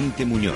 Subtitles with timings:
[0.00, 0.54] Vicente Muñoz.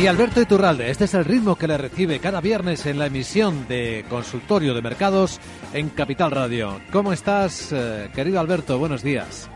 [0.00, 3.66] Y Alberto Iturralde, este es el ritmo que le recibe cada viernes en la emisión
[3.66, 5.40] de Consultorio de Mercados
[5.72, 6.80] en Capital Radio.
[6.92, 8.78] ¿Cómo estás, eh, querido Alberto?
[8.78, 9.50] Buenos días.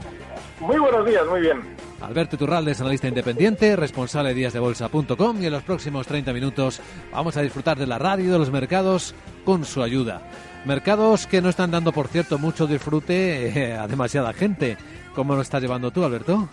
[0.58, 1.60] Muy buenos días, muy bien.
[2.00, 6.80] Alberto Iturralde es analista independiente, responsable de díasdebolsa.com y en los próximos 30 minutos
[7.12, 10.22] vamos a disfrutar de la radio y de los mercados con su ayuda.
[10.64, 14.76] Mercados que no están dando, por cierto, mucho disfrute eh, a demasiada gente.
[15.14, 16.48] ¿Cómo lo estás llevando tú, Alberto?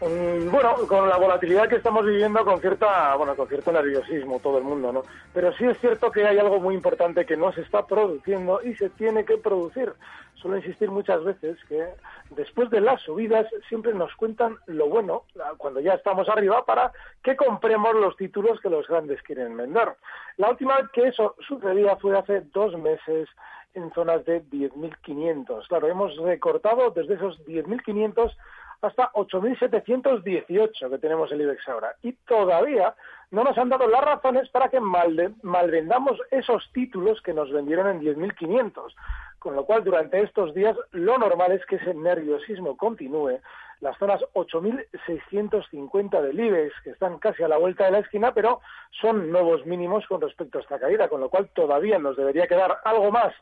[0.00, 4.58] Mm, Bueno, con la volatilidad que estamos viviendo, con cierta, bueno, con cierto nerviosismo todo
[4.58, 5.02] el mundo, ¿no?
[5.34, 8.74] Pero sí es cierto que hay algo muy importante que no se está produciendo y
[8.76, 9.92] se tiene que producir.
[10.34, 11.84] Suelo insistir muchas veces que
[12.30, 15.24] después de las subidas siempre nos cuentan lo bueno,
[15.56, 16.92] cuando ya estamos arriba, para
[17.24, 19.96] que compremos los títulos que los grandes quieren vender.
[20.36, 23.28] La última vez que eso sucedía fue hace dos meses
[23.74, 25.66] en zonas de 10.500.
[25.66, 28.32] Claro, hemos recortado desde esos 10.500
[28.80, 31.94] hasta 8.718 que tenemos el IBEX ahora.
[32.02, 32.94] Y todavía
[33.30, 37.88] no nos han dado las razones para que malde- malvendamos esos títulos que nos vendieron
[37.88, 38.94] en 10.500.
[39.38, 43.38] Con lo cual, durante estos días, lo normal es que ese nerviosismo continúe.
[43.80, 48.60] Las zonas 8.650 del IBEX, que están casi a la vuelta de la esquina, pero
[49.00, 52.78] son nuevos mínimos con respecto a esta caída, con lo cual todavía nos debería quedar
[52.84, 53.32] algo más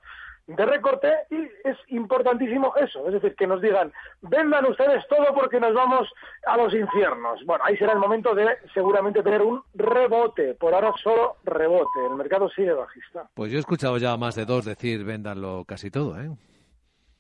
[0.46, 3.92] de recorte y es importantísimo eso, es decir, que nos digan,
[4.22, 6.08] vendan ustedes todo porque nos vamos
[6.46, 7.44] a los infiernos.
[7.44, 12.16] Bueno, ahí será el momento de seguramente tener un rebote, por ahora solo rebote, el
[12.16, 13.28] mercado sigue bajista.
[13.34, 16.30] Pues yo he escuchado ya más de dos decir véndanlo casi todo, ¿eh?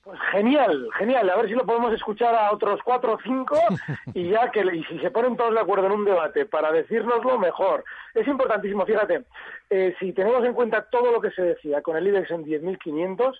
[0.06, 3.58] Pues genial, genial, a ver si lo podemos escuchar a otros cuatro o cinco
[4.14, 7.40] y ya que y si se ponen todos de acuerdo en un debate para decírnoslo
[7.40, 7.82] mejor.
[8.14, 9.24] Es importantísimo, fíjate,
[9.68, 13.34] eh, si tenemos en cuenta todo lo que se decía con el IBEX en 10.500,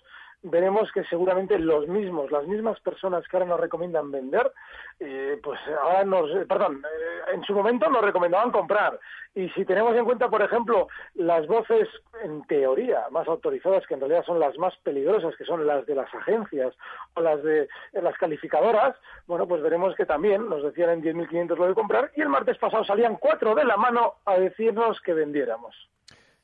[0.50, 4.52] veremos que seguramente los mismos, las mismas personas que ahora nos recomiendan vender,
[5.00, 8.98] eh, pues ahora nos, eh, perdón, eh, en su momento nos recomendaban comprar.
[9.36, 11.86] Y si tenemos en cuenta, por ejemplo, las voces
[12.22, 15.94] en teoría más autorizadas, que en realidad son las más peligrosas, que son las de
[15.94, 16.74] las agencias
[17.12, 18.96] o las de eh, las calificadoras,
[19.26, 22.56] bueno, pues veremos que también nos decían en 10.500 lo de comprar y el martes
[22.56, 25.74] pasado salían cuatro de la mano a decirnos que vendiéramos.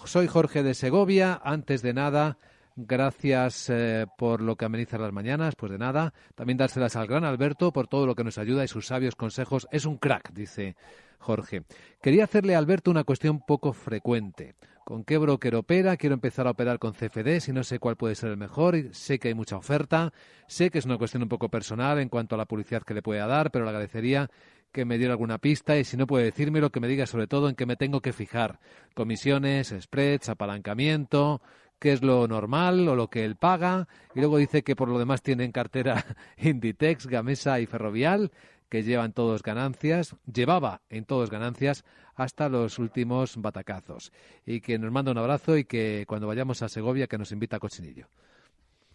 [0.06, 1.42] Soy Jorge de Segovia.
[1.44, 2.38] Antes de nada,
[2.76, 6.14] Gracias eh, por lo que ameniza las mañanas, pues de nada.
[6.36, 9.68] También dárselas al gran Alberto por todo lo que nos ayuda y sus sabios consejos.
[9.72, 10.78] Es un crack, dice
[11.20, 11.64] Jorge.
[12.02, 14.56] Quería hacerle a Alberto una cuestión poco frecuente.
[14.84, 15.96] ¿Con qué broker opera?
[15.96, 18.76] Quiero empezar a operar con CFD, si no sé cuál puede ser el mejor.
[18.94, 20.12] Sé que hay mucha oferta.
[20.48, 23.04] Sé que es una cuestión un poco personal en cuanto a la publicidad que le
[23.04, 24.30] pueda dar, pero le agradecería
[24.72, 27.28] que me diera alguna pista y si no puede decirme lo que me diga sobre
[27.28, 28.60] todo en qué me tengo que fijar.
[28.96, 31.42] Comisiones, spreads, apalancamiento,
[31.78, 33.88] qué es lo normal o lo que él paga.
[34.16, 36.06] Y luego dice que por lo demás tiene en cartera
[36.38, 38.32] Inditex, Gamesa y Ferrovial,
[38.70, 41.84] que llevan todos ganancias, llevaba en todos ganancias
[42.16, 44.12] hasta los últimos batacazos.
[44.46, 47.58] Y que nos manda un abrazo y que cuando vayamos a Segovia que nos invita
[47.58, 48.08] a Cochinillo.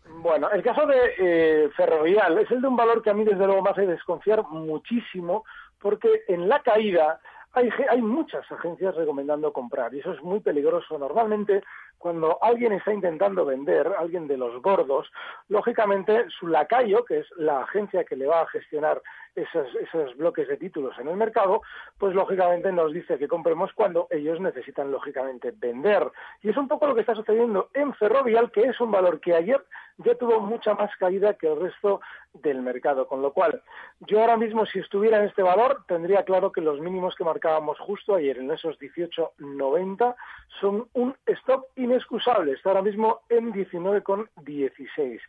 [0.08, 3.44] Bueno, el caso de eh, Ferrovial es el de un valor que a mí desde
[3.46, 5.44] luego me hace desconfiar muchísimo
[5.80, 7.20] porque en la caída
[7.52, 10.98] hay, hay muchas agencias recomendando comprar y eso es muy peligroso.
[10.98, 11.62] Normalmente
[11.98, 15.10] cuando alguien está intentando vender, alguien de los gordos,
[15.48, 19.02] lógicamente su lacayo, que es la agencia que le va a gestionar
[19.36, 21.62] esos, esos bloques de títulos en el mercado,
[21.98, 26.10] pues lógicamente nos dice que compremos cuando ellos necesitan lógicamente vender.
[26.42, 29.34] Y es un poco lo que está sucediendo en Ferrovial, que es un valor que
[29.34, 29.62] ayer
[29.98, 32.00] ya tuvo mucha más caída que el resto
[32.34, 33.06] del mercado.
[33.06, 33.62] Con lo cual,
[34.00, 37.78] yo ahora mismo, si estuviera en este valor, tendría claro que los mínimos que marcábamos
[37.78, 40.14] justo ayer en esos 18,90
[40.60, 42.52] son un stop inexcusable.
[42.52, 45.20] Está ahora mismo en 19,16.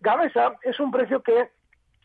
[0.00, 1.50] Gamesa es un precio que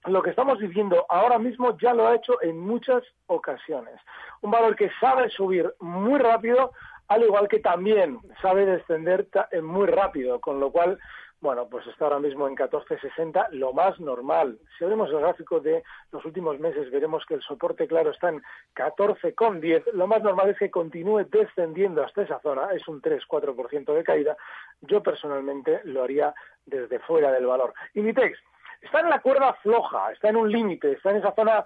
[0.07, 3.95] lo que estamos viviendo ahora mismo ya lo ha hecho en muchas ocasiones.
[4.41, 6.71] Un valor que sabe subir muy rápido,
[7.07, 9.27] al igual que también sabe descender
[9.61, 10.99] muy rápido, con lo cual,
[11.41, 14.59] bueno, pues está ahora mismo en 14.60, lo más normal.
[14.77, 18.41] Si abrimos el gráfico de los últimos meses, veremos que el soporte claro está en
[18.75, 19.91] 14,10.
[19.93, 24.37] Lo más normal es que continúe descendiendo hasta esa zona, es un 3-4% de caída.
[24.81, 26.33] Yo personalmente lo haría
[26.65, 27.73] desde fuera del valor.
[27.93, 28.39] Inditex,
[28.85, 31.63] está en la cuerda floja, está en un límite, está en esa zona,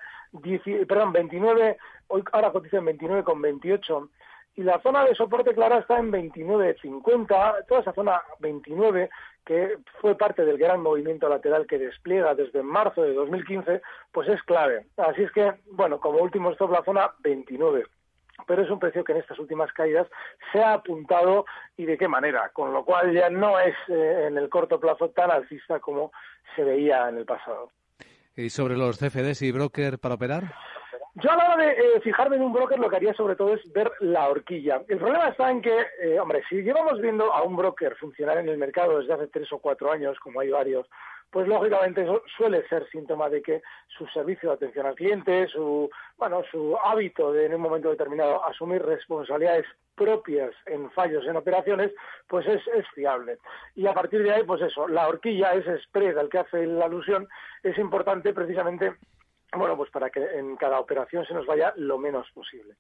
[0.88, 1.77] perdón, 29,
[2.07, 4.10] hoy ahora cotiza en 29,28
[4.56, 9.10] y la zona de soporte clara está en 29,50, toda esa zona 29
[9.45, 13.81] que fue parte del gran movimiento lateral que despliega desde marzo de 2015,
[14.12, 14.86] pues es clave.
[14.98, 17.86] Así es que, bueno, como último stop la zona 29
[18.47, 20.07] pero es un precio que en estas últimas caídas
[20.51, 21.45] se ha apuntado
[21.77, 25.09] y de qué manera, con lo cual ya no es eh, en el corto plazo
[25.09, 26.12] tan alcista como
[26.56, 27.71] se veía en el pasado.
[28.36, 30.44] ¿Y sobre los CFDs y broker para operar?
[31.15, 33.53] Yo a la hora de eh, fijarme en un broker lo que haría sobre todo
[33.53, 34.81] es ver la horquilla.
[34.88, 38.47] El problema está en que, eh, hombre, si llevamos viendo a un broker funcionar en
[38.47, 40.88] el mercado desde hace tres o cuatro años, como hay varios,
[41.31, 43.62] pues lógicamente eso suele ser síntoma de que
[43.98, 48.44] su servicio de atención al cliente, su, bueno, su hábito de en un momento determinado
[48.46, 49.66] asumir responsabilidades
[49.96, 51.92] propias en fallos en operaciones,
[52.28, 53.38] pues es, es fiable.
[53.76, 56.86] Y a partir de ahí, pues eso, la horquilla, ese spread al que hace la
[56.86, 57.28] alusión,
[57.64, 58.96] es importante precisamente,
[59.54, 62.76] bueno, pues para que en cada operación se nos vaya lo menos posible.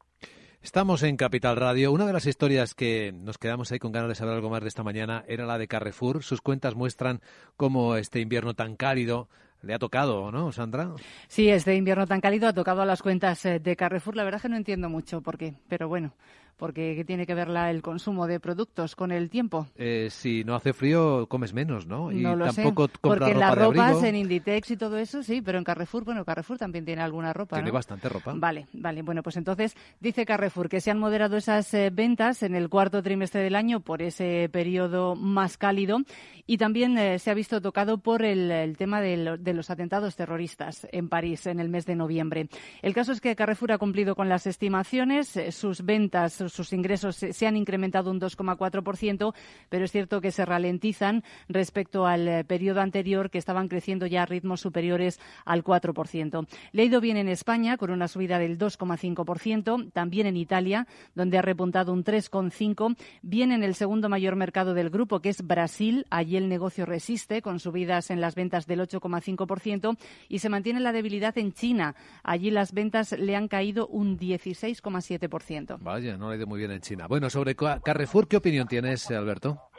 [0.61, 1.93] Estamos en Capital Radio.
[1.93, 4.67] Una de las historias que nos quedamos ahí con ganas de saber algo más de
[4.67, 6.21] esta mañana era la de Carrefour.
[6.21, 7.21] Sus cuentas muestran
[7.55, 9.29] cómo este invierno tan cálido
[9.61, 10.91] le ha tocado, ¿no, Sandra?
[11.29, 14.17] Sí, este invierno tan cálido ha tocado a las cuentas eh, de Carrefour.
[14.17, 16.13] La verdad es que no entiendo mucho por qué, pero bueno,
[16.59, 19.67] porque ¿qué tiene que ver la, el consumo de productos con el tiempo?
[19.75, 22.11] Eh, si no hace frío, comes menos, ¿no?
[22.11, 25.57] Y no lo tampoco sé, porque las ropas, en Inditex y todo eso, sí, pero
[25.57, 28.33] en Carrefour, bueno, Carrefour también tiene alguna ropa, Tiene bastante ropa.
[28.35, 29.01] Vale, vale.
[29.01, 33.01] Bueno, pues entonces dice Carrefour que se han moderado esas eh, ventas en el cuarto
[33.01, 35.99] trimestre del año por ese periodo más cálido
[36.45, 40.17] y también eh, se ha visto tocado por el, el tema de, de los atentados
[40.17, 42.49] terroristas en París en el mes de noviembre.
[42.81, 47.15] El caso es que Carrefour ha cumplido con las estimaciones, eh, sus ventas sus ingresos
[47.15, 49.33] se han incrementado un 2,4%,
[49.69, 54.23] pero es cierto que se ralentizan respecto al eh, periodo anterior, que estaban creciendo ya
[54.23, 56.47] a ritmos superiores al 4%.
[56.71, 61.37] Le ha ido bien en España, con una subida del 2,5%, también en Italia, donde
[61.37, 66.05] ha repuntado un 3,5%, bien en el segundo mayor mercado del grupo, que es Brasil.
[66.09, 70.91] Allí el negocio resiste, con subidas en las ventas del 8,5%, y se mantiene la
[70.91, 71.95] debilidad en China.
[72.23, 75.77] Allí las ventas le han caído un 16,7%.
[75.81, 77.07] Vaya, no le muy bien en China.
[77.07, 79.69] Bueno, sobre Carrefour, ¿qué opinión tienes, Alberto?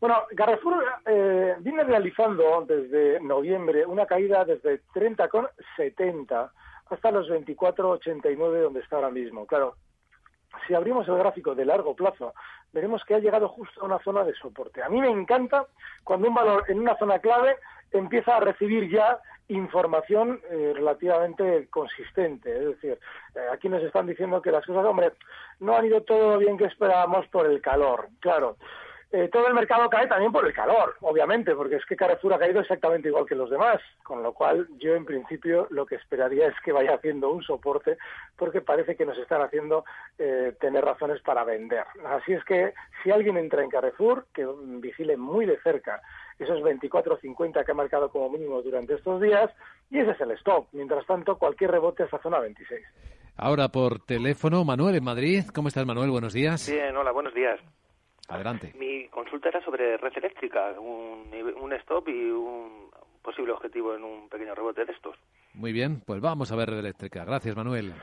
[0.00, 6.50] Bueno, Carrefour eh, viene realizando desde noviembre una caída desde 30,70
[6.90, 9.46] hasta los 24,89 donde está ahora mismo.
[9.46, 9.76] Claro,
[10.66, 12.34] si abrimos el gráfico de largo plazo,
[12.72, 14.82] veremos que ha llegado justo a una zona de soporte.
[14.82, 15.66] A mí me encanta
[16.04, 17.56] cuando un valor en una zona clave
[17.92, 19.18] empieza a recibir ya
[19.48, 22.50] información eh, relativamente consistente.
[22.56, 22.98] Es decir,
[23.34, 25.12] eh, aquí nos están diciendo que las cosas, hombre,
[25.60, 28.08] no han ido todo bien que esperábamos por el calor.
[28.20, 28.56] Claro,
[29.14, 32.38] eh, todo el mercado cae también por el calor, obviamente, porque es que Carrefour ha
[32.38, 36.46] caído exactamente igual que los demás, con lo cual yo en principio lo que esperaría
[36.46, 37.98] es que vaya haciendo un soporte,
[38.36, 39.84] porque parece que nos están haciendo
[40.18, 41.84] eh, tener razones para vender.
[42.06, 42.72] Así es que
[43.02, 44.48] si alguien entra en Carrefour, que
[44.80, 46.00] vigile muy de cerca
[46.42, 49.50] esos 24.50 que ha marcado como mínimo durante estos días,
[49.90, 50.66] y ese es el stop.
[50.72, 52.80] Mientras tanto, cualquier rebote hasta zona 26.
[53.36, 55.44] Ahora por teléfono, Manuel en Madrid.
[55.54, 56.10] ¿Cómo estás, Manuel?
[56.10, 56.70] Buenos días.
[56.70, 57.58] Bien, hola, buenos días.
[58.28, 58.72] Adelante.
[58.78, 61.28] Mi consulta era sobre red eléctrica, un,
[61.60, 62.90] un stop y un
[63.22, 65.16] posible objetivo en un pequeño rebote de estos.
[65.54, 67.24] Muy bien, pues vamos a ver red eléctrica.
[67.24, 67.94] Gracias, Manuel.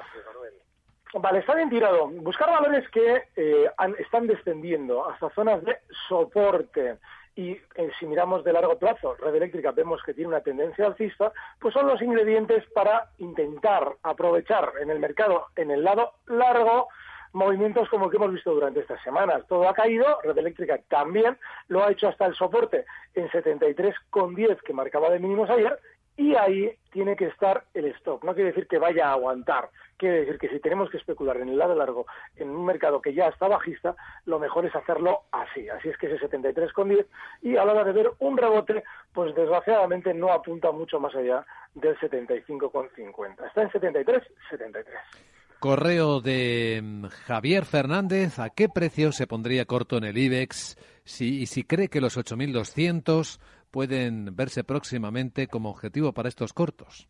[1.13, 2.07] Vale, está bien tirado.
[2.07, 3.65] Buscar valores que eh,
[3.97, 5.77] están descendiendo hasta zonas de
[6.07, 6.97] soporte
[7.35, 11.31] y eh, si miramos de largo plazo, red eléctrica vemos que tiene una tendencia alcista,
[11.59, 16.89] pues son los ingredientes para intentar aprovechar en el mercado, en el lado largo,
[17.33, 19.45] movimientos como el que hemos visto durante estas semanas.
[19.47, 24.73] Todo ha caído, Red Eléctrica también lo ha hecho hasta el soporte en 73,10 que
[24.73, 25.79] marcaba de mínimos ayer
[26.19, 28.25] y ahí tiene que estar el stop.
[28.25, 31.47] No quiere decir que vaya a aguantar, quiere decir que si tenemos que especular en
[31.47, 33.95] el lado largo en un mercado que ya está bajista,
[34.25, 35.69] lo mejor es hacerlo así.
[35.69, 37.05] Así es que ese 73,10
[37.41, 38.83] y a la hora de ver un rebote,
[39.13, 43.47] pues desgraciadamente no apunta mucho más allá del 75,50.
[43.47, 44.95] Está en 73, 73.
[45.59, 50.77] Correo de mm, Javier Fernández, ¿a qué precio se pondría corto en el IBEX
[51.09, 53.39] si, y si cree que los 8.200
[53.71, 57.07] pueden verse próximamente como objetivo para estos cortos?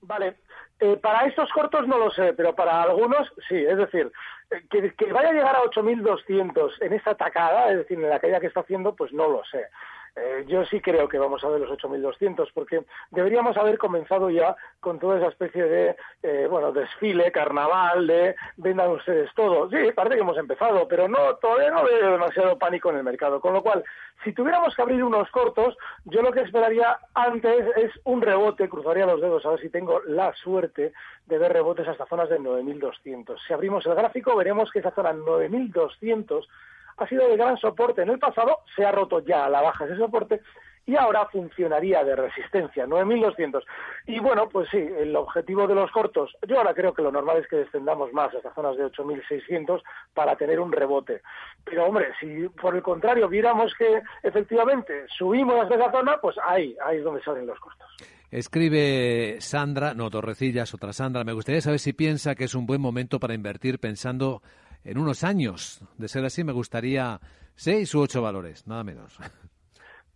[0.00, 0.38] Vale,
[0.80, 3.56] eh, para estos cortos no lo sé, pero para algunos sí.
[3.56, 4.10] Es decir,
[4.50, 8.18] eh, que, que, vaya a llegar a 8.200 en esta tacada, es decir, en la
[8.18, 9.66] caída que está haciendo, pues no lo sé.
[10.14, 14.54] Eh, yo sí creo que vamos a ver los 8.200 porque deberíamos haber comenzado ya
[14.78, 19.70] con toda esa especie de, eh, bueno, desfile, carnaval, de vendan ustedes todo.
[19.70, 23.40] Sí, parece que hemos empezado, pero no, todavía no veo demasiado pánico en el mercado.
[23.40, 23.82] Con lo cual,
[24.22, 29.06] si tuviéramos que abrir unos cortos, yo lo que esperaría antes es un rebote, cruzaría
[29.06, 30.92] los dedos a ver si tengo la suerte
[31.26, 33.38] de ver rebotes hasta zonas de 9.200.
[33.46, 36.46] Si abrimos el gráfico, veremos que esa zona 9.200
[36.96, 38.02] ha sido de gran soporte.
[38.02, 40.40] En el pasado se ha roto ya a la baja ese soporte
[40.84, 43.62] y ahora funcionaría de resistencia, 9.200.
[44.06, 47.38] Y bueno, pues sí, el objetivo de los cortos, yo ahora creo que lo normal
[47.38, 49.80] es que descendamos más hasta zonas de 8.600
[50.12, 51.22] para tener un rebote.
[51.64, 56.76] Pero hombre, si por el contrario viéramos que efectivamente subimos hasta esa zona, pues ahí,
[56.84, 57.86] ahí es donde salen los costos.
[58.30, 62.80] Escribe Sandra, no, Torrecillas, otra Sandra, me gustaría saber si piensa que es un buen
[62.80, 64.42] momento para invertir pensando
[64.84, 65.80] en unos años.
[65.98, 67.20] De ser así, me gustaría
[67.54, 69.18] seis u ocho valores, nada menos.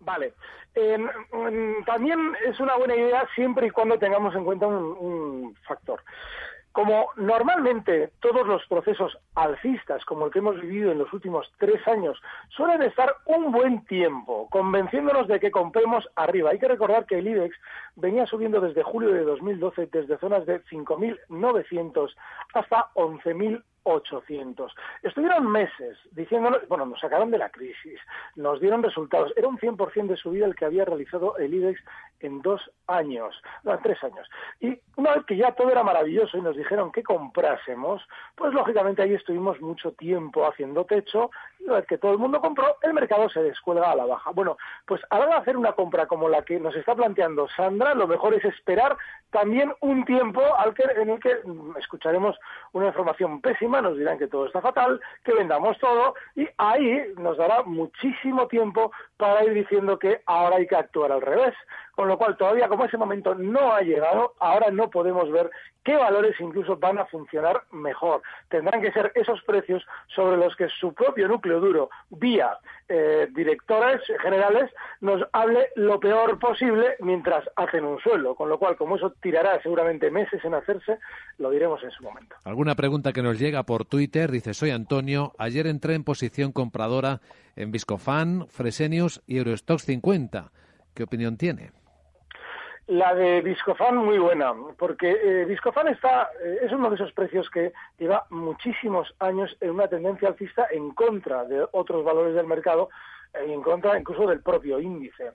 [0.01, 0.35] Vale.
[1.85, 6.01] también es una buena idea siempre y cuando tengamos en cuenta un factor.
[6.71, 11.81] Como normalmente todos los procesos alcistas, como el que hemos vivido en los últimos tres
[11.89, 12.21] años,
[12.51, 16.51] suelen estar un buen tiempo convenciéndonos de que compremos arriba.
[16.51, 17.57] Hay que recordar que el IBEX
[17.97, 22.15] venía subiendo desde julio de 2012 desde zonas de 5.900
[22.53, 24.75] hasta 11.000 800.
[25.03, 28.01] Estuvieron meses diciéndonos, bueno, nos sacaron de la crisis,
[28.35, 29.33] nos dieron resultados.
[29.37, 31.81] Era un 100% de subida el que había realizado el IBEX
[32.21, 34.29] en dos años, no, en tres años.
[34.61, 38.03] Y una vez que ya todo era maravilloso y nos dijeron que comprásemos,
[38.35, 42.77] pues lógicamente ahí estuvimos mucho tiempo haciendo techo una vez que todo el mundo compró,
[42.83, 44.31] el mercado se descuelga a la baja.
[44.31, 47.49] Bueno, pues a la hora de hacer una compra como la que nos está planteando
[47.49, 48.97] Sandra, lo mejor es esperar
[49.31, 51.37] también un tiempo al que, en el que
[51.79, 52.39] escucharemos
[52.73, 57.37] una información pésima, nos dirán que todo está fatal, que vendamos todo y ahí nos
[57.37, 61.55] dará muchísimo tiempo para ir diciendo que ahora hay que actuar al revés
[61.97, 65.51] con lo cual todavía como ese momento no ha llegado, ahora no podemos ver
[65.83, 68.21] qué valores incluso van a funcionar mejor.
[68.51, 69.83] Tendrán que ser esos precios
[70.15, 76.39] sobre los que su propio núcleo duro, vía eh, directores generales, nos hable lo peor
[76.39, 80.99] posible mientras hacen un suelo, con lo cual como eso tirará seguramente meses en hacerse,
[81.39, 82.37] lo diremos en su momento.
[82.45, 84.31] ¿Alguna pregunta que nos llega por Twitter?
[84.31, 87.21] Dice, soy Antonio, ayer entré en posición compradora
[87.57, 90.53] en Viscofan, Fresenius y Eurostox 50.
[90.95, 91.71] ¿Qué opinión tiene?
[92.89, 97.51] La de Viscofan muy buena, porque eh, Viscofan está, eh, es uno de esos precios
[97.51, 102.89] que lleva muchísimos años en una tendencia alcista en contra de otros valores del mercado
[103.45, 105.33] y en contra incluso del propio índice.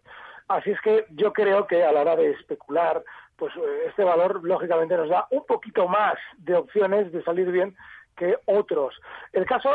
[0.47, 3.03] Así es que yo creo que a la hora de especular,
[3.35, 7.75] pues eh, este valor lógicamente nos da un poquito más de opciones de salir bien
[8.15, 8.99] que otros.
[9.33, 9.69] El caso,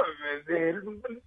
[0.46, 0.78] de,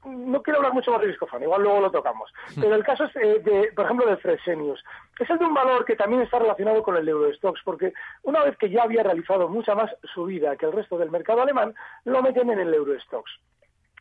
[0.05, 2.61] no quiero hablar mucho más de Viscofan, igual luego lo tocamos, hmm.
[2.61, 4.83] pero el caso es, eh, de, por ejemplo, de Fresenius.
[5.19, 8.57] Es el de un valor que también está relacionado con el Eurostox, porque una vez
[8.57, 11.73] que ya había realizado mucha más subida que el resto del mercado alemán,
[12.05, 13.29] lo meten en el Eurostox.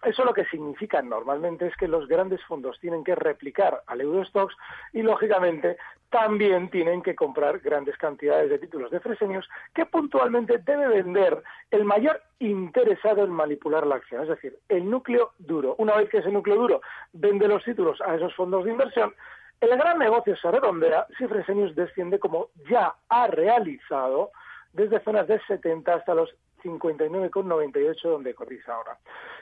[0.05, 4.55] Eso lo que significa normalmente es que los grandes fondos tienen que replicar al Eurostox
[4.93, 5.77] y, lógicamente,
[6.11, 11.85] también tienen que comprar grandes cantidades de títulos de Fresenius que puntualmente debe vender el
[11.85, 15.75] mayor interesado en manipular la acción, es decir, el núcleo duro.
[15.79, 16.81] Una vez que ese núcleo duro
[17.13, 19.15] vende los títulos a esos fondos de inversión,
[19.61, 24.31] el gran negocio se redondea si Fresenius desciende como ya ha realizado
[24.73, 28.99] desde zonas de 70 hasta los 59,98 donde cotiza ahora.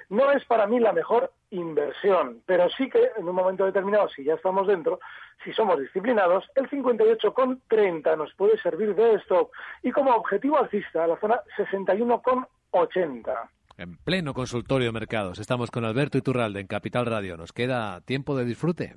[0.09, 4.25] No es para mí la mejor inversión, pero sí que en un momento determinado, si
[4.25, 5.01] ya estamos dentro,
[5.45, 9.51] si somos disciplinados, el 58,30 nos puede servir de stop
[9.83, 13.49] y como objetivo alcista la zona 61,80.
[13.79, 17.37] En pleno consultorio de mercados, estamos con Alberto Iturralde en Capital Radio.
[17.37, 18.97] ¿Nos queda tiempo de disfrute?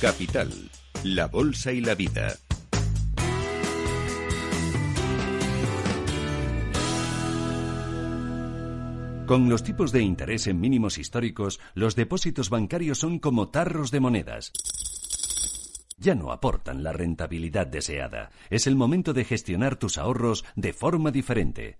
[0.00, 0.50] Capital,
[1.02, 2.28] la bolsa y la vida.
[9.28, 14.00] Con los tipos de interés en mínimos históricos, los depósitos bancarios son como tarros de
[14.00, 14.52] monedas.
[15.98, 18.30] Ya no aportan la rentabilidad deseada.
[18.48, 21.76] Es el momento de gestionar tus ahorros de forma diferente.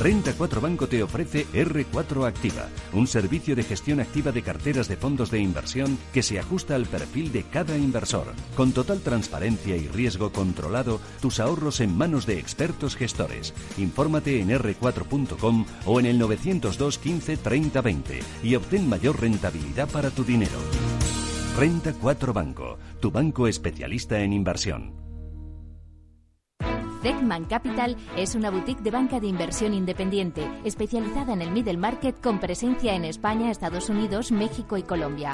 [0.00, 4.96] Renta 4 Banco te ofrece R4 Activa, un servicio de gestión activa de carteras de
[4.96, 8.28] fondos de inversión que se ajusta al perfil de cada inversor.
[8.56, 13.52] Con total transparencia y riesgo controlado, tus ahorros en manos de expertos gestores.
[13.76, 20.08] Infórmate en r4.com o en el 902 15 30 20 y obtén mayor rentabilidad para
[20.08, 20.58] tu dinero.
[21.58, 25.09] Renta 4 Banco, tu banco especialista en inversión.
[27.02, 32.20] Techman Capital es una boutique de banca de inversión independiente, especializada en el middle market
[32.20, 35.32] con presencia en España, Estados Unidos, México y Colombia.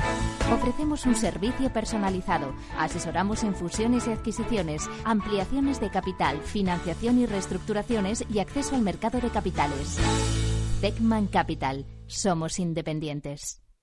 [0.52, 8.24] Ofrecemos un servicio personalizado, asesoramos en fusiones y adquisiciones, ampliaciones de capital, financiación y reestructuraciones
[8.32, 9.98] y acceso al mercado de capitales.
[10.80, 13.65] Techman Capital, somos independientes.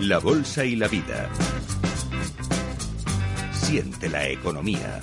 [0.00, 1.28] La Bolsa y la Vida.
[3.52, 5.02] Siente la economía.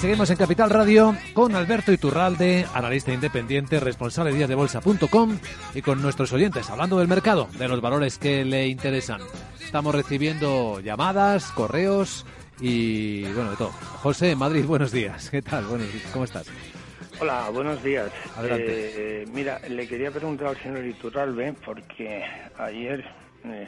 [0.00, 5.38] Seguimos en Capital Radio con Alberto Iturralde, analista independiente, responsable de díasdebolsa.com
[5.74, 9.20] y con nuestros oyentes, hablando del mercado, de los valores que le interesan.
[9.60, 12.24] Estamos recibiendo llamadas, correos
[12.60, 13.72] y bueno, de todo.
[14.02, 15.28] José, Madrid, buenos días.
[15.28, 15.66] ¿Qué tal?
[15.66, 16.46] Buenos ¿Cómo estás?
[17.20, 18.10] Hola, buenos días.
[18.38, 19.22] Adelante.
[19.22, 22.24] Eh, mira, le quería preguntar al señor Iturralde porque
[22.56, 23.04] ayer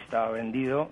[0.02, 0.90] estaba vendido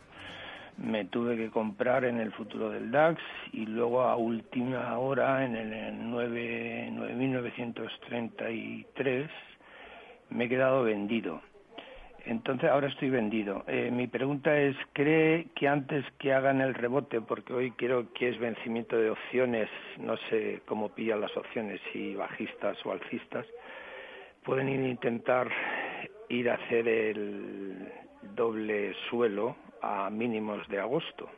[0.81, 5.55] me tuve que comprar en el futuro del DAX y luego a última hora en
[5.55, 9.29] el 9, 9.933
[10.31, 11.43] me he quedado vendido.
[12.25, 13.64] Entonces ahora estoy vendido.
[13.66, 18.29] Eh, mi pregunta es, ¿cree que antes que hagan el rebote, porque hoy creo que
[18.29, 23.47] es vencimiento de opciones, no sé cómo pillan las opciones, si bajistas o alcistas,
[24.45, 25.49] pueden ir a intentar
[26.29, 27.88] ir a hacer el
[28.35, 31.29] doble suelo a mínimos de agosto.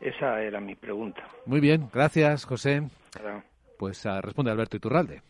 [0.00, 1.22] Esa era mi pregunta.
[1.46, 2.82] Muy bien, gracias, José.
[3.78, 5.22] Pues uh, responde Alberto Iturralde.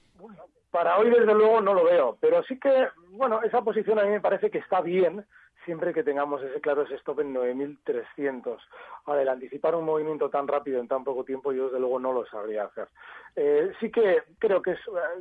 [0.71, 4.11] Para hoy, desde luego, no lo veo, pero sí que, bueno, esa posición a mí
[4.11, 5.25] me parece que está bien
[5.65, 8.59] siempre que tengamos ese claro ese stop en 9.300.
[9.05, 12.13] Ahora, el anticipar un movimiento tan rápido en tan poco tiempo, yo desde luego no
[12.13, 12.89] lo sabría hacer.
[13.37, 14.77] Eh, sí que creo que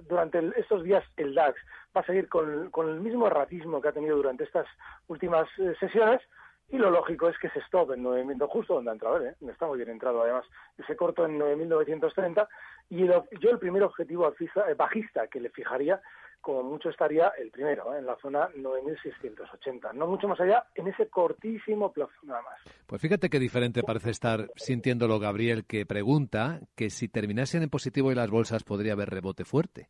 [0.08, 1.60] durante estos días el DAX
[1.96, 4.68] va a seguir con, el mismo erratismo que ha tenido durante estas
[5.08, 6.22] últimas eh, sesiones,
[6.72, 9.36] y lo lógico es que se stop en 9.000, justo donde ha entrado, ¿eh?
[9.50, 10.46] está muy bien entrado además,
[10.78, 12.48] ese corto en 9.930
[12.90, 14.32] y yo el primer objetivo
[14.78, 16.02] bajista que le fijaría
[16.42, 18.00] como mucho estaría el primero, ¿eh?
[18.00, 19.94] en la zona 9.680.
[19.94, 22.60] No mucho más allá, en ese cortísimo plazo, nada más.
[22.88, 28.12] Pues fíjate qué diferente parece estar sintiéndolo Gabriel, que pregunta que si terminasen en positivo
[28.12, 29.90] y las bolsas podría haber rebote fuerte.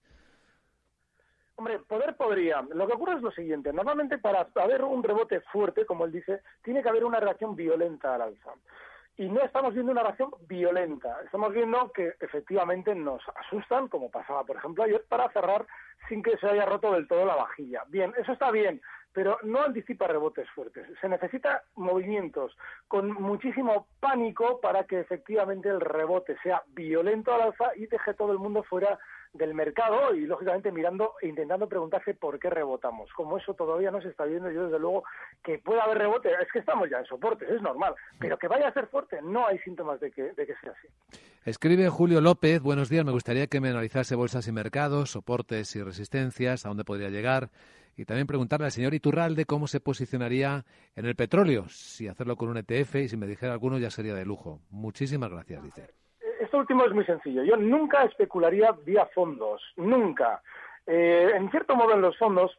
[1.59, 2.61] Hombre, poder podría.
[2.73, 3.73] Lo que ocurre es lo siguiente.
[3.73, 8.15] Normalmente para haber un rebote fuerte, como él dice, tiene que haber una reacción violenta
[8.15, 8.51] al alza
[9.17, 11.17] y no estamos viendo una reacción violenta.
[11.25, 15.67] Estamos viendo que efectivamente nos asustan, como pasaba, por ejemplo, ayer, para cerrar
[16.07, 17.83] sin que se haya roto del todo la vajilla.
[17.87, 18.81] Bien, eso está bien,
[19.13, 20.87] pero no anticipa rebotes fuertes.
[21.01, 22.55] Se necesita movimientos
[22.87, 28.31] con muchísimo pánico para que efectivamente el rebote sea violento al alza y deje todo
[28.31, 28.99] el mundo fuera
[29.33, 33.11] del mercado y lógicamente mirando e intentando preguntarse por qué rebotamos.
[33.13, 35.03] Como eso todavía no se está viendo, yo desde luego
[35.43, 38.67] que pueda haber rebote, es que estamos ya en soportes, es normal, pero que vaya
[38.67, 40.87] a ser fuerte, no hay síntomas de que, de que sea así.
[41.45, 45.83] Escribe Julio López, buenos días, me gustaría que me analizase bolsas y mercados, soportes y
[45.89, 47.49] resistencias, a dónde podría llegar.
[47.97, 50.63] Y también preguntarle al señor Iturralde cómo se posicionaría
[50.95, 54.13] en el petróleo, si hacerlo con un ETF y si me dijera alguno ya sería
[54.13, 54.61] de lujo.
[54.69, 55.89] Muchísimas gracias, dice
[56.49, 57.43] esto último es muy sencillo.
[57.43, 60.41] Yo nunca especularía vía fondos, nunca.
[60.87, 62.57] Eh, en cierto modo, en los fondos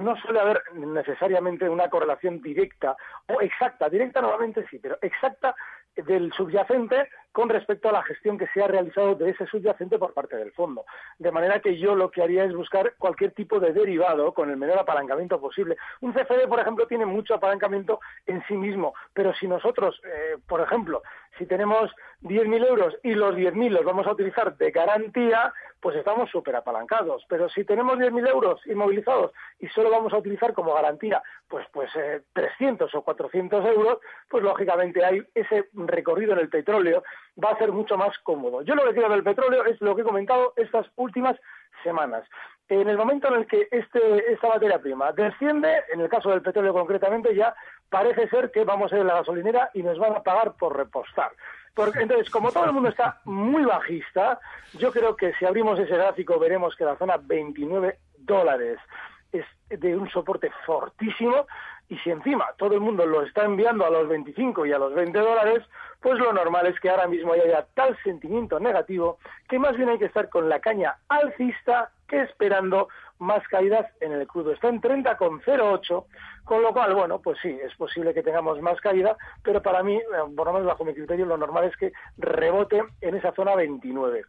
[0.00, 2.96] no suele haber necesariamente una correlación directa
[3.28, 5.54] o exacta, directa normalmente sí, pero exacta
[5.96, 10.12] del subyacente con respecto a la gestión que se ha realizado de ese subyacente por
[10.12, 10.84] parte del fondo.
[11.18, 14.56] De manera que yo lo que haría es buscar cualquier tipo de derivado con el
[14.56, 15.76] menor apalancamiento posible.
[16.00, 20.60] Un CFD, por ejemplo, tiene mucho apalancamiento en sí mismo, pero si nosotros, eh, por
[20.60, 21.02] ejemplo,
[21.40, 26.28] si tenemos 10.000 euros y los 10.000 los vamos a utilizar de garantía, pues estamos
[26.28, 27.24] súper apalancados.
[27.30, 31.90] Pero si tenemos 10.000 euros inmovilizados y solo vamos a utilizar como garantía pues, pues
[32.34, 33.98] 300 eh, o 400 euros,
[34.28, 37.02] pues lógicamente hay ese recorrido en el petróleo
[37.42, 38.60] va a ser mucho más cómodo.
[38.60, 41.36] Yo lo que quiero del petróleo es lo que he comentado estas últimas
[41.82, 42.28] semanas.
[42.68, 46.42] En el momento en el que este, esta materia prima desciende, en el caso del
[46.42, 47.54] petróleo concretamente, ya
[47.90, 50.76] parece ser que vamos a ir a la gasolinera y nos van a pagar por
[50.76, 51.32] repostar.
[51.74, 54.40] Porque, entonces, como todo el mundo está muy bajista,
[54.74, 58.78] yo creo que si abrimos ese gráfico veremos que la zona 29 dólares
[59.32, 61.46] es de un soporte fortísimo
[61.88, 64.94] y si encima todo el mundo lo está enviando a los 25 y a los
[64.94, 65.64] 20 dólares,
[66.00, 69.98] pues lo normal es que ahora mismo haya tal sentimiento negativo que más bien hay
[69.98, 72.88] que estar con la caña alcista que esperando
[73.20, 74.52] más caídas en el crudo.
[74.52, 76.04] Está en 30,08,
[76.44, 79.96] con lo cual, bueno, pues sí, es posible que tengamos más caída, pero para mí,
[79.96, 80.02] eh,
[80.36, 84.22] por lo menos bajo mi criterio, lo normal es que rebote en esa zona 29.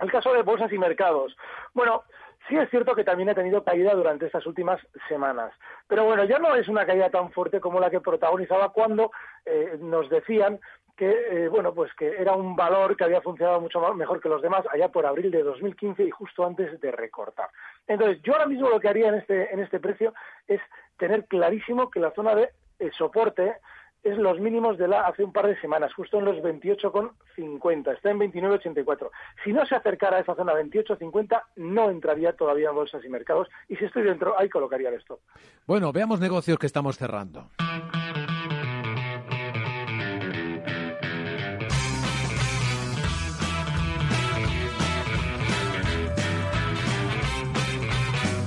[0.00, 1.36] El caso de bolsas y mercados.
[1.72, 2.02] Bueno,
[2.48, 5.52] Sí es cierto que también ha tenido caída durante estas últimas semanas,
[5.88, 9.12] pero bueno, ya no es una caída tan fuerte como la que protagonizaba cuando
[9.46, 10.60] eh, nos decían
[10.96, 14.42] que eh, bueno pues que era un valor que había funcionado mucho mejor que los
[14.42, 17.48] demás allá por abril de 2015 y justo antes de recortar.
[17.86, 20.14] Entonces yo ahora mismo lo que haría en este en este precio
[20.46, 20.60] es
[20.98, 23.56] tener clarísimo que la zona de eh, soporte
[24.04, 28.10] es los mínimos de la hace un par de semanas, justo en los 28,50, está
[28.10, 29.10] en 29,84.
[29.42, 33.48] Si no se acercara a esa zona 28,50, no entraría todavía en bolsas y mercados,
[33.68, 35.20] y si estoy dentro, ahí colocaría el stop.
[35.66, 37.48] Bueno, veamos negocios que estamos cerrando.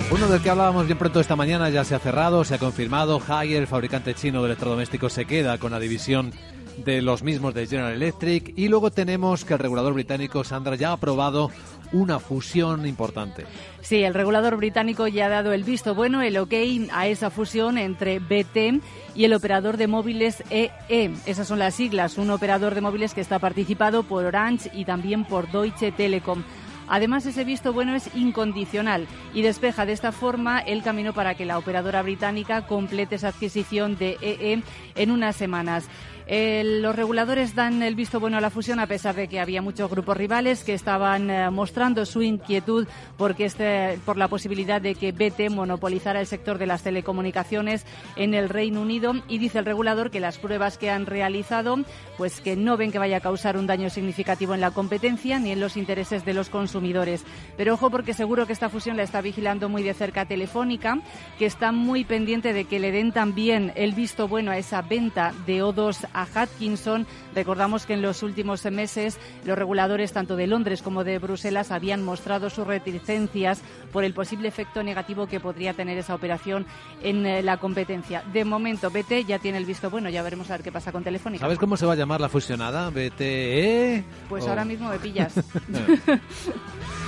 [0.10, 3.22] Uno del que hablábamos bien pronto esta mañana ya se ha cerrado, se ha confirmado.
[3.28, 6.32] Haier, el fabricante chino de electrodomésticos, se queda con la división
[6.78, 8.54] de los mismos de General Electric.
[8.56, 11.52] Y luego tenemos que el regulador británico, Sandra, ya ha aprobado
[11.92, 13.46] una fusión importante.
[13.82, 16.54] Sí, el regulador británico ya ha dado el visto bueno, el ok
[16.94, 18.82] a esa fusión entre BT
[19.14, 20.72] y el operador de móviles EE.
[20.88, 21.12] E.
[21.26, 25.26] Esas son las siglas, un operador de móviles que está participado por Orange y también
[25.26, 26.46] por Deutsche Telekom.
[26.88, 31.46] Además, ese visto bueno es incondicional y despeja de esta forma el camino para que
[31.46, 34.64] la operadora británica complete esa adquisición de EE e
[34.96, 35.90] en unas semanas.
[36.30, 39.90] Los reguladores dan el visto bueno a la fusión a pesar de que había muchos
[39.90, 42.86] grupos rivales que estaban eh, mostrando su inquietud
[43.18, 47.86] porque este, por la posibilidad de que BT monopolizara el sector de las telecomunicaciones
[48.18, 51.78] en el Reino Unido y dice el regulador que las pruebas que han realizado
[52.18, 55.52] pues que no ven que vaya a causar un daño significativo en la competencia ni
[55.52, 57.24] en los intereses de los consumidores.
[57.56, 61.00] Pero ojo porque seguro que esta fusión la está vigilando muy de cerca Telefónica,
[61.40, 65.34] que está muy pendiente de que le den también el visto bueno a esa venta
[65.46, 67.06] de O2 a Hutchinson.
[67.36, 72.04] Recordamos que en los últimos meses los reguladores tanto de Londres como de Bruselas habían
[72.04, 76.66] mostrado sus reticencias por el posible efecto negativo que podría tener esa operación
[77.04, 78.24] en eh, la competencia.
[78.34, 81.04] De momento, BT ya tiene el visto bueno, ya veremos a ver qué pasa con
[81.04, 81.42] Telefónica.
[81.42, 82.90] ¿Sabes cómo se va a llamar la fusionada?
[82.90, 84.04] ¿BTE?
[84.28, 85.34] Pues ahora mismo me pillas.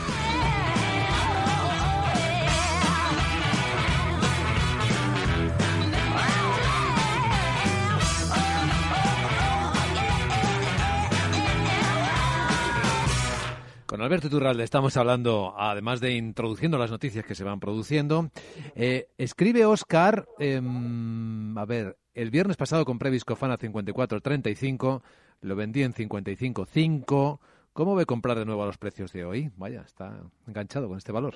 [13.99, 18.29] Con Alberto Turralde estamos hablando, además de introduciendo las noticias que se van produciendo.
[18.73, 25.03] Eh, escribe Oscar, em, a ver, el viernes pasado compré Viscofan a 54.35,
[25.41, 27.41] lo vendí en 55.5.
[27.73, 29.51] ¿Cómo ve comprar de nuevo a los precios de hoy?
[29.57, 31.35] Vaya, está enganchado con este valor.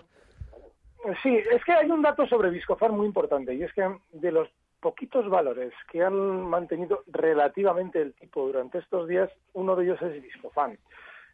[1.21, 4.47] Sí, es que hay un dato sobre Viscofan muy importante y es que de los
[4.79, 10.23] poquitos valores que han mantenido relativamente el tipo durante estos días, uno de ellos es
[10.23, 10.77] Viscofan.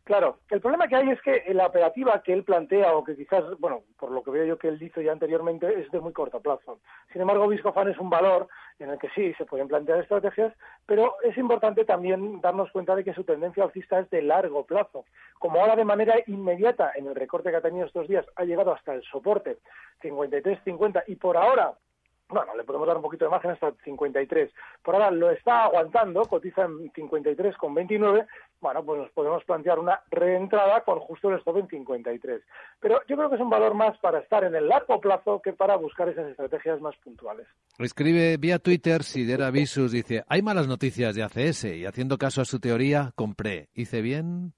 [0.10, 3.44] Claro, el problema que hay es que la operativa que él plantea, o que quizás,
[3.60, 6.40] bueno, por lo que veo yo que él dice ya anteriormente, es de muy corto
[6.40, 6.80] plazo.
[7.14, 8.48] Sin embargo, Viscofan es un valor
[8.80, 10.52] en el que sí se pueden plantear estrategias,
[10.88, 15.06] pero es importante también darnos cuenta de que su tendencia alcista es de largo plazo.
[15.38, 18.74] Como ahora de manera inmediata en el recorte que ha tenido estos días ha llegado
[18.74, 19.60] hasta el soporte
[20.02, 21.76] 53-50 y por ahora
[22.30, 24.52] bueno, le podemos dar un poquito de margen hasta 53.
[24.84, 28.28] Por ahora lo está aguantando, cotiza en 53,29.
[28.62, 32.42] Bueno, pues nos podemos plantear una reentrada con justo el stop en 53.
[32.80, 35.54] Pero yo creo que es un valor más para estar en el largo plazo que
[35.54, 37.48] para buscar esas estrategias más puntuales.
[37.80, 42.46] Escribe vía Twitter Sidera Visus, dice, hay malas noticias de ACS y haciendo caso a
[42.46, 43.70] su teoría, compré.
[43.74, 44.54] ¿Hice bien?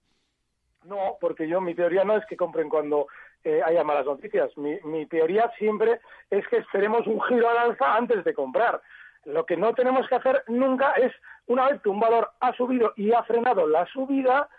[0.83, 3.07] No, porque yo mi teoría no es que compren cuando
[3.43, 4.55] eh, haya malas noticias.
[4.57, 5.99] Mi, mi teoría siempre
[6.29, 8.81] es que esperemos un giro al alza antes de comprar.
[9.25, 11.13] Lo que no tenemos que hacer nunca es,
[11.47, 14.49] una vez que un valor ha subido y ha frenado la subida,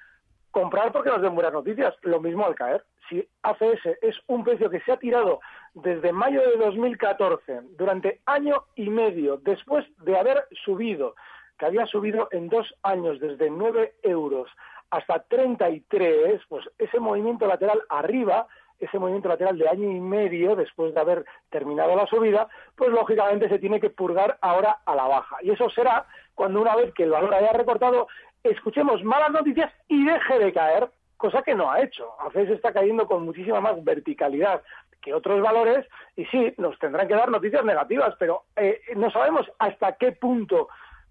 [0.51, 1.95] comprar porque nos den buenas noticias.
[2.03, 2.85] Lo mismo al caer.
[3.09, 5.41] Si ACS es un precio que se ha tirado
[5.75, 11.15] desde mayo de 2014, durante año y medio, después de haber subido,
[11.59, 14.49] que había subido en dos años desde 9 euros
[14.91, 18.47] hasta 33, pues ese movimiento lateral arriba
[18.83, 23.49] ese movimiento lateral de año y medio después de haber terminado la subida, pues lógicamente
[23.49, 25.37] se tiene que purgar ahora a la baja.
[25.43, 28.09] Y eso será cuando una vez que el valor haya recortado,
[28.43, 32.09] escuchemos malas noticias y deje de caer, cosa que no ha hecho.
[32.21, 34.63] ACES está cayendo con muchísima más verticalidad
[35.01, 39.51] que otros valores y sí, nos tendrán que dar noticias negativas, pero eh, no sabemos
[39.59, 40.69] hasta qué punto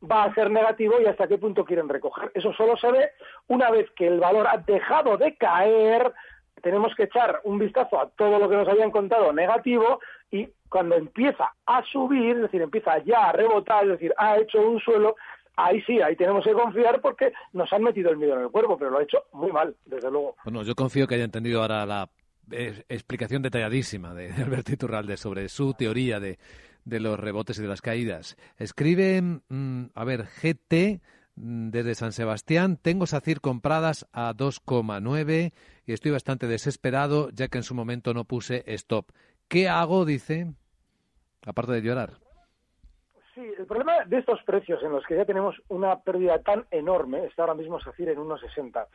[0.09, 2.31] va a ser negativo y hasta qué punto quieren recoger.
[2.33, 3.11] Eso solo se ve
[3.47, 6.11] una vez que el valor ha dejado de caer,
[6.61, 9.99] tenemos que echar un vistazo a todo lo que nos habían contado negativo
[10.31, 14.61] y cuando empieza a subir, es decir, empieza ya a rebotar, es decir, ha hecho
[14.61, 15.15] un suelo,
[15.55, 18.77] ahí sí, ahí tenemos que confiar porque nos han metido el miedo en el cuerpo,
[18.77, 20.35] pero lo ha hecho muy mal, desde luego.
[20.43, 22.09] Bueno, yo confío que haya entendido ahora la
[22.51, 26.37] eh, explicación detalladísima de, Alberto Iturralde sobre su teoría de,
[26.85, 28.37] de, los rebotes y de las caídas.
[28.57, 31.01] Escribe, mm, a ver, GT
[31.35, 32.77] desde San Sebastián.
[32.81, 35.53] Tengo SACIR compradas a 2,9
[35.85, 39.11] y estoy bastante desesperado ya que en su momento no puse stop.
[39.47, 40.05] ¿Qué hago?
[40.05, 40.47] Dice,
[41.45, 42.11] aparte de llorar.
[43.33, 47.25] Sí, el problema de estos precios en los que ya tenemos una pérdida tan enorme,
[47.25, 48.87] está ahora mismo SACIR en 1,60.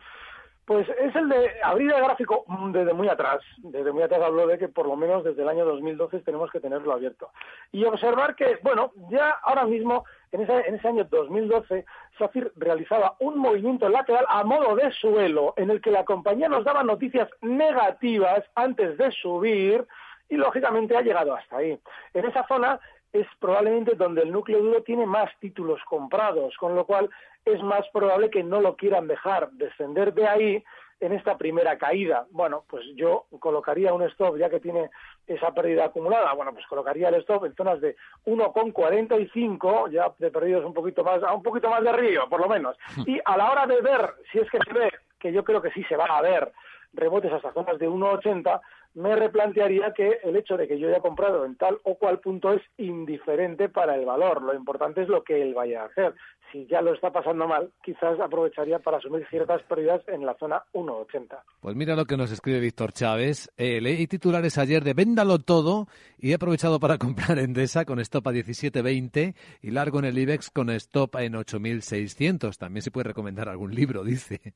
[0.66, 3.38] Pues es el de abrir el gráfico desde muy atrás.
[3.58, 6.58] Desde muy atrás hablo de que por lo menos desde el año 2012 tenemos que
[6.58, 7.30] tenerlo abierto.
[7.70, 11.84] Y observar que, bueno, ya ahora mismo, en ese, en ese año 2012,
[12.18, 16.64] SACIR realizaba un movimiento lateral a modo de suelo en el que la compañía nos
[16.64, 19.86] daba noticias negativas antes de subir
[20.28, 21.78] y lógicamente ha llegado hasta ahí.
[22.14, 22.80] En esa zona
[23.12, 27.08] es probablemente donde el núcleo duro tiene más títulos comprados, con lo cual
[27.44, 30.64] es más probable que no lo quieran dejar descender de ahí
[31.00, 32.26] en esta primera caída.
[32.30, 34.90] Bueno, pues yo colocaría un stop, ya que tiene
[35.26, 40.64] esa pérdida acumulada, bueno, pues colocaría el stop en zonas de 1,45, ya de perdidos
[40.64, 42.76] un poquito más, a un poquito más de río, por lo menos.
[43.06, 45.70] Y a la hora de ver, si es que se ve, que yo creo que
[45.72, 46.52] sí se va a ver,
[46.96, 48.60] rebotes hasta zonas de 1,80,
[48.94, 52.52] me replantearía que el hecho de que yo haya comprado en tal o cual punto
[52.52, 54.42] es indiferente para el valor.
[54.42, 56.14] Lo importante es lo que él vaya a hacer.
[56.50, 60.62] Si ya lo está pasando mal, quizás aprovecharía para asumir ciertas pérdidas en la zona
[60.72, 61.38] 1,80.
[61.60, 63.52] Pues mira lo que nos escribe Víctor Chávez.
[63.58, 68.28] Eh, leí titulares ayer de Véndalo todo y he aprovechado para comprar Endesa con stop
[68.28, 72.56] a 17.20 y largo en el IBEX con stop en 8.600.
[72.56, 74.54] También se puede recomendar algún libro, dice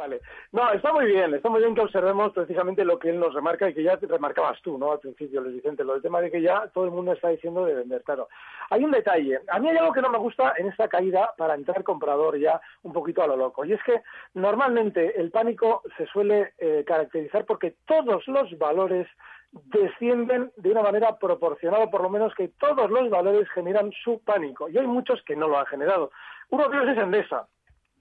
[0.00, 0.20] vale.
[0.52, 3.68] No, está muy bien, está muy bien que observemos precisamente lo que él nos remarca
[3.68, 4.90] y que ya remarcabas tú, ¿no?
[4.90, 7.64] Al principio, Luis Vicente, lo del tema de que ya todo el mundo está diciendo
[7.64, 8.02] de vender.
[8.02, 8.28] Claro,
[8.68, 9.38] hay un detalle.
[9.46, 12.60] A mí hay algo que no me gusta en esta caída para entrar comprador ya
[12.82, 13.64] un poquito a lo loco.
[13.64, 14.02] Y es que
[14.34, 19.06] normalmente el pánico se suele eh, caracterizar porque todos los valores
[19.52, 24.68] descienden de una manera proporcional, por lo menos que todos los valores generan su pánico.
[24.68, 26.10] Y hay muchos que no lo han generado.
[26.48, 27.46] Uno de ellos es Endesa.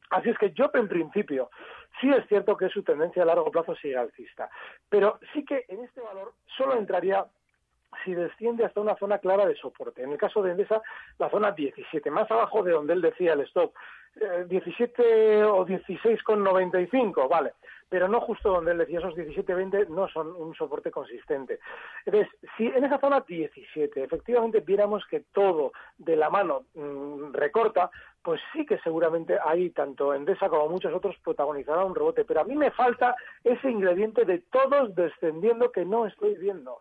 [0.09, 1.51] Así es que yo, en principio,
[1.99, 4.49] sí es cierto que su tendencia a largo plazo sigue alcista,
[4.89, 7.25] pero sí que en este valor solo entraría
[8.03, 10.03] si desciende hasta una zona clara de soporte.
[10.03, 10.81] En el caso de Endesa,
[11.17, 13.73] la zona 17, más abajo de donde él decía el stop,
[14.47, 17.53] 17 eh, o 16,95, vale,
[17.89, 21.59] pero no justo donde él decía esos 17,20 no son un soporte consistente.
[22.05, 27.89] Entonces, si en esa zona 17 efectivamente viéramos que todo de la mano mm, recorta,
[28.21, 32.43] pues sí que seguramente ahí tanto Endesa como muchos otros protagonizarán un rebote, pero a
[32.43, 36.77] mí me falta ese ingrediente de todos descendiendo que no estoy viendo.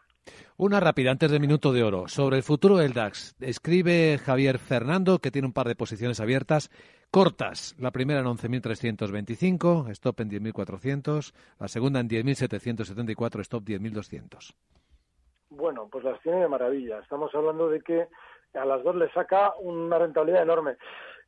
[0.57, 3.35] Una rápida antes del minuto de oro sobre el futuro del DAX.
[3.41, 6.71] Escribe Javier Fernando que tiene un par de posiciones abiertas
[7.11, 7.75] cortas.
[7.79, 11.35] La primera en 11.325, stop en 10.400.
[11.59, 14.55] La segunda en 10.774, stop 10.200.
[15.51, 16.99] Bueno, pues las tiene de maravilla.
[16.99, 18.09] Estamos hablando de que
[18.55, 20.77] a las dos le saca una rentabilidad enorme.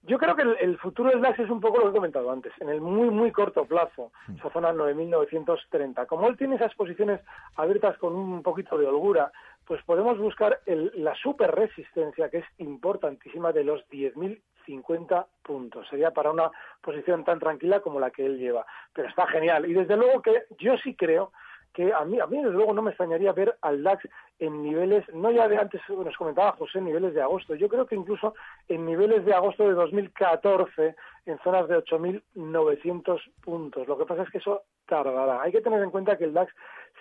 [0.03, 2.53] Yo creo que el, futuro del DAX es un poco lo que he comentado antes,
[2.61, 4.37] en el muy, muy corto plazo, mm.
[4.37, 6.07] esa zona 9.930.
[6.07, 7.21] Como él tiene esas posiciones
[7.57, 9.31] abiertas con un poquito de holgura,
[9.71, 15.87] pues podemos buscar la super resistencia, que es importantísima, de los 10.050 puntos.
[15.89, 18.67] Sería para una posición tan tranquila como la que él lleva.
[18.93, 19.71] Pero está genial.
[19.71, 21.31] Y desde luego que yo sí creo
[21.73, 24.09] que a mí, a mí desde luego no me extrañaría ver al DAX
[24.41, 27.95] en niveles, no ya de antes nos comentaba José, niveles de agosto, yo creo que
[27.95, 28.35] incluso
[28.67, 33.87] en niveles de agosto de 2014, en zonas de 8.900 puntos.
[33.87, 35.43] Lo que pasa es que eso tardará.
[35.43, 36.53] Hay que tener en cuenta que el DAX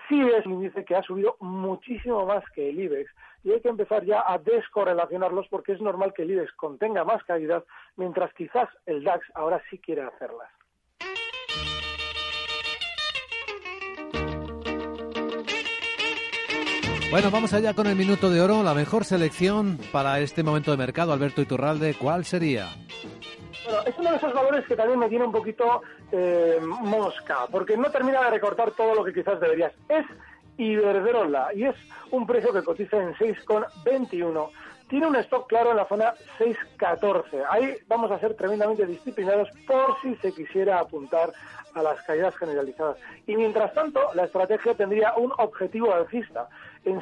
[0.09, 3.09] sí es un índice que ha subido muchísimo más que el IBEX
[3.43, 7.23] y hay que empezar ya a descorrelacionarlos porque es normal que el IBEX contenga más
[7.23, 7.63] caídas,
[7.95, 10.49] mientras quizás el DAX ahora sí quiere hacerlas.
[17.11, 18.61] Bueno, vamos allá con el minuto de oro.
[18.61, 22.67] La mejor selección para este momento de mercado, Alberto Iturralde, ¿cuál sería?
[23.85, 27.91] Es uno de esos valores que también me tiene un poquito eh, mosca, porque no
[27.91, 29.73] termina de recortar todo lo que quizás deberías.
[29.87, 30.05] Es
[30.57, 31.75] Iberdrola y es
[32.11, 34.49] un precio que cotiza en 6,21.
[34.89, 37.45] Tiene un stock claro en la zona 6,14.
[37.49, 41.31] Ahí vamos a ser tremendamente disciplinados por si se quisiera apuntar
[41.73, 42.97] a las caídas generalizadas.
[43.27, 46.49] Y mientras tanto, la estrategia tendría un objetivo alcista
[46.83, 47.01] en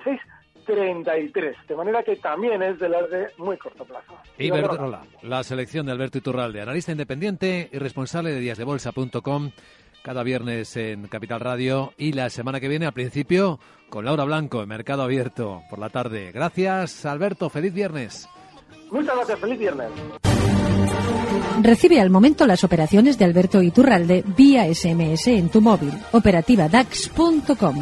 [0.67, 4.13] 6.33, de manera que también es de las de muy corto plazo.
[4.37, 9.51] Iberdrola, la selección de Alberto Iturralde, analista independiente y responsable de díasdebolsa.com,
[10.03, 14.61] cada viernes en Capital Radio y la semana que viene, al principio, con Laura Blanco
[14.61, 16.31] en Mercado Abierto por la tarde.
[16.31, 17.49] Gracias, Alberto.
[17.49, 18.29] Feliz viernes.
[18.91, 19.39] Muchas gracias.
[19.39, 19.89] Feliz viernes.
[21.61, 25.91] Recibe al momento las operaciones de Alberto Iturralde vía SMS en tu móvil.
[26.11, 27.81] Operativa DAX.com.